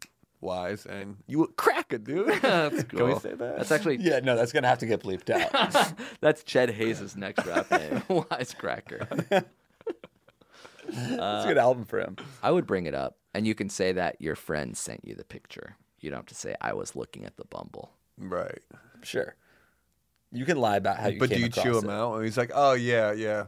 [0.41, 2.29] wise and you crack it, dude.
[2.43, 3.57] That's Can we say that?
[3.59, 4.21] That's actually yeah.
[4.21, 5.95] No, that's gonna have to get bleeped out.
[6.21, 8.03] that's Chet Haze' next rap name.
[8.09, 9.45] Wisecracker.
[10.89, 12.17] it's a good uh, album for him.
[12.43, 15.25] I would bring it up, and you can say that your friend sent you the
[15.25, 15.77] picture.
[16.01, 17.91] You don't have to say I was looking at the Bumble.
[18.19, 18.63] right.
[19.03, 19.35] Sure.
[20.33, 21.93] You can lie about how you But do you chew across him it.
[21.93, 22.15] out?
[22.17, 23.47] And he's like, "Oh yeah, yeah,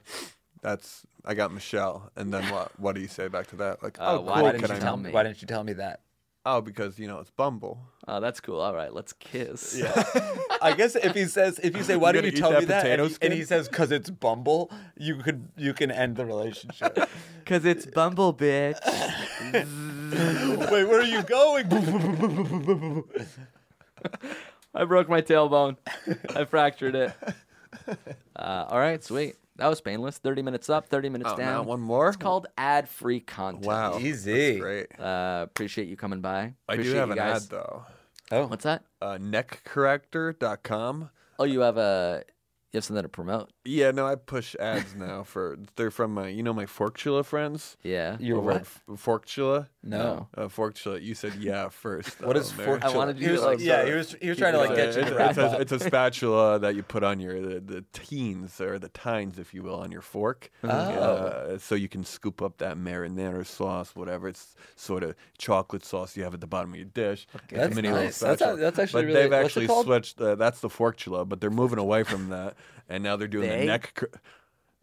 [0.62, 2.78] that's I got Michelle." And then what?
[2.78, 3.82] What do you say back to that?
[3.82, 5.10] Like, Uh, "Oh, why cool, didn't didn't can you I tell know?" me?
[5.10, 6.00] Why didn't you tell me that?
[6.48, 7.80] Oh, because you know it's Bumble.
[8.06, 8.60] Oh, that's cool.
[8.60, 9.76] All right, let's kiss.
[9.76, 10.04] Yeah.
[10.62, 12.66] I guess if he says, if you say, "Why You don't you tell that me
[12.66, 16.24] that?" And he, and he says, "Cause it's Bumble," you could you can end the
[16.24, 16.96] relationship.
[17.46, 18.78] Cause it's Bumble, bitch.
[20.70, 21.66] Wait, where are you going?
[24.72, 25.78] I broke my tailbone.
[26.36, 27.12] I fractured it.
[28.36, 29.34] Uh, all right, sweet.
[29.56, 30.18] That was painless.
[30.18, 31.52] Thirty minutes up, thirty minutes Oh, down.
[31.52, 32.08] now one more.
[32.08, 33.64] It's called ad-free content.
[33.66, 34.52] Wow, Easy.
[34.52, 35.00] That's great.
[35.00, 36.38] Uh, appreciate you coming by.
[36.68, 37.44] I do Appreciate have you an guys.
[37.44, 37.84] ad though.
[38.32, 38.84] Oh, What's that?
[39.00, 41.10] Uh, neckcorrector.com.
[41.38, 42.24] Oh, you have a
[42.72, 43.50] you have something to promote.
[43.68, 47.76] Yeah, no, I push ads now for they're from my you know my Forkchula friends.
[47.82, 48.16] Yeah.
[48.20, 48.60] You're Over what?
[48.62, 49.68] F- Forkchula.
[49.82, 50.28] No.
[50.36, 51.02] Uh, Forkchula.
[51.02, 52.20] You said yeah first.
[52.26, 52.80] What is though, Mary.
[52.80, 52.84] fork?
[52.84, 54.74] I wanted you to, like, like, yeah, uh, he was he was trying to like
[54.76, 57.60] get you to it's, it's, a, it's a spatula that you put on your the,
[57.60, 60.68] the teens or the tines, if you will, on your fork, Oh.
[60.68, 66.16] uh, so you can scoop up that marinara sauce, whatever it's sort of chocolate sauce
[66.16, 67.26] you have at the bottom of your dish.
[67.34, 68.18] It's a That's mini nice.
[68.18, 68.56] That's- spatula.
[68.60, 70.20] that's actually but really- they've actually switched.
[70.20, 72.56] Uh, that's the forkchula, but they're moving away from that,
[72.88, 73.55] and now they're doing They?
[73.64, 73.92] Neck.
[73.94, 74.04] cr-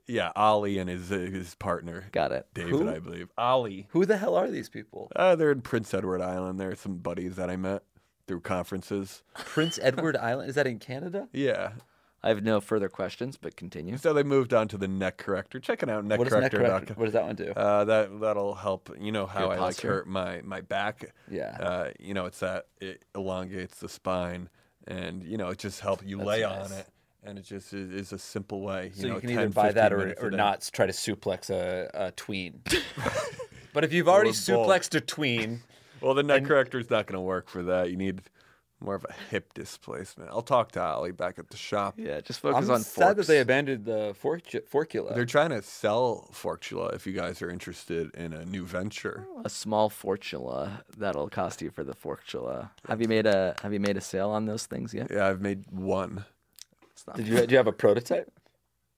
[0.07, 2.47] Yeah, Ollie and his uh, his partner, Got it.
[2.53, 2.89] David, Who?
[2.89, 3.29] I believe.
[3.37, 3.87] Ollie.
[3.91, 5.09] Who the hell are these people?
[5.15, 6.59] Uh, they're in Prince Edward Island.
[6.59, 7.83] They're some buddies that I met
[8.27, 9.23] through conferences.
[9.35, 10.49] Prince Edward Island?
[10.49, 11.27] Is that in Canada?
[11.33, 11.73] Yeah.
[12.25, 13.97] I have no further questions, but continue.
[13.97, 15.59] So they moved on to the neck corrector.
[15.59, 16.93] Check it out, What does neck corrector?
[16.93, 17.51] What does that one do?
[17.51, 18.89] Uh, that that'll help.
[18.97, 21.13] You know how Your I like hurt my my back.
[21.29, 21.57] Yeah.
[21.59, 24.47] Uh, you know it's that it elongates the spine,
[24.87, 26.71] and you know it just helps you lay nice.
[26.71, 26.87] on it,
[27.25, 28.91] and it just is, is a simple way.
[28.95, 31.49] You so know, you can 10, either buy that or, or not try to suplex
[31.49, 32.61] a, a tween.
[33.73, 34.37] but if you've already both.
[34.37, 35.61] suplexed a tween,
[36.03, 37.89] Well, the neck corrector is not going to work for that.
[37.89, 38.23] You need
[38.81, 40.29] more of a hip displacement.
[40.29, 41.95] I'll talk to Ali back at the shop.
[41.97, 45.15] Yeah, just focus I'm on sad that they abandoned the fork, forkula.
[45.15, 49.25] They're trying to sell Fortula if you guys are interested in a new venture.
[49.45, 52.71] a small fortula that'll cost you for the fortula.
[52.89, 55.07] Have you made a Have you made a sale on those things yet?
[55.09, 56.25] Yeah, I've made one.
[57.07, 58.31] It's Did you, do you have a prototype?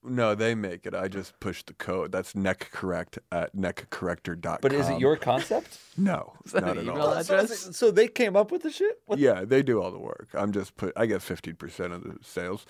[0.08, 0.94] No, they make it.
[0.94, 2.12] I just push the code.
[2.12, 4.60] That's neck correct at neckcorrector.com.
[4.62, 5.80] But is it your concept?
[5.98, 7.14] No, that not an at email all.
[7.14, 7.76] address?
[7.76, 9.02] So they came up with the shit?
[9.08, 10.30] What Yeah, they do all the work.
[10.36, 10.94] I'm just put.
[10.96, 12.66] I get 15% of the sales.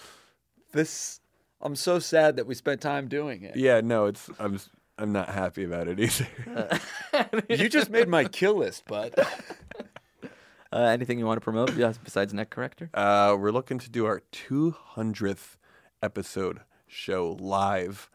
[0.72, 1.20] this?
[1.62, 3.55] I'm so sad that we spent time doing it.
[3.57, 4.30] Yeah, no, it's.
[4.39, 4.55] I'm.
[4.55, 6.80] s- I'm not happy about it either.
[7.49, 9.14] You just made my kill list, bud.
[10.76, 11.73] Uh, anything you want to promote?
[11.78, 12.89] Yes, besides Neck Corrector.
[12.93, 15.55] Uh, we're looking to do our 200th
[16.03, 18.09] episode show live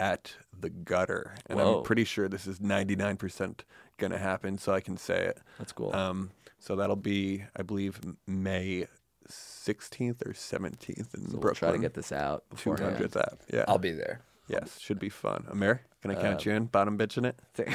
[0.00, 1.34] at the gutter.
[1.46, 1.78] And Whoa.
[1.78, 3.60] I'm pretty sure this is 99%
[3.98, 5.38] going to happen, so I can say it.
[5.58, 5.94] That's cool.
[5.94, 8.86] Um, so that'll be, I believe, May
[9.28, 11.54] 16th or 17th in So we'll Brooklyn.
[11.54, 12.96] try to get this out beforehand.
[12.96, 13.40] 200th app.
[13.52, 13.64] Yeah.
[13.68, 14.20] I'll be there.
[14.48, 15.44] Yes, should be fun.
[15.50, 16.66] Amir, can I Uh, count you in?
[16.66, 17.38] Bottom bitch in it?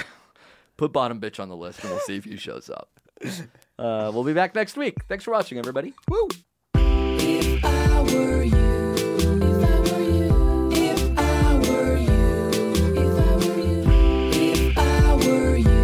[0.78, 2.90] Put bottom bitch on the list, and we'll see if he shows up.
[3.82, 4.96] Uh, we'll be back next week.
[5.10, 5.96] Thanks for watching, everybody.
[6.08, 6.28] Woo!
[6.76, 12.30] If I were you, if I were you, if I were you,
[12.94, 13.82] if I were you,
[14.54, 15.82] if I were you,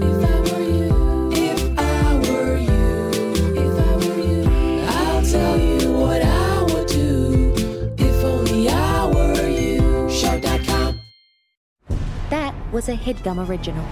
[0.00, 0.88] if I were you,
[1.34, 2.88] if I were you,
[3.58, 4.40] if I were you,
[4.88, 7.52] I'll tell you what I would do
[7.98, 10.08] if only I were you.
[10.08, 10.98] Shark.com.
[12.30, 13.84] That was a headgum original.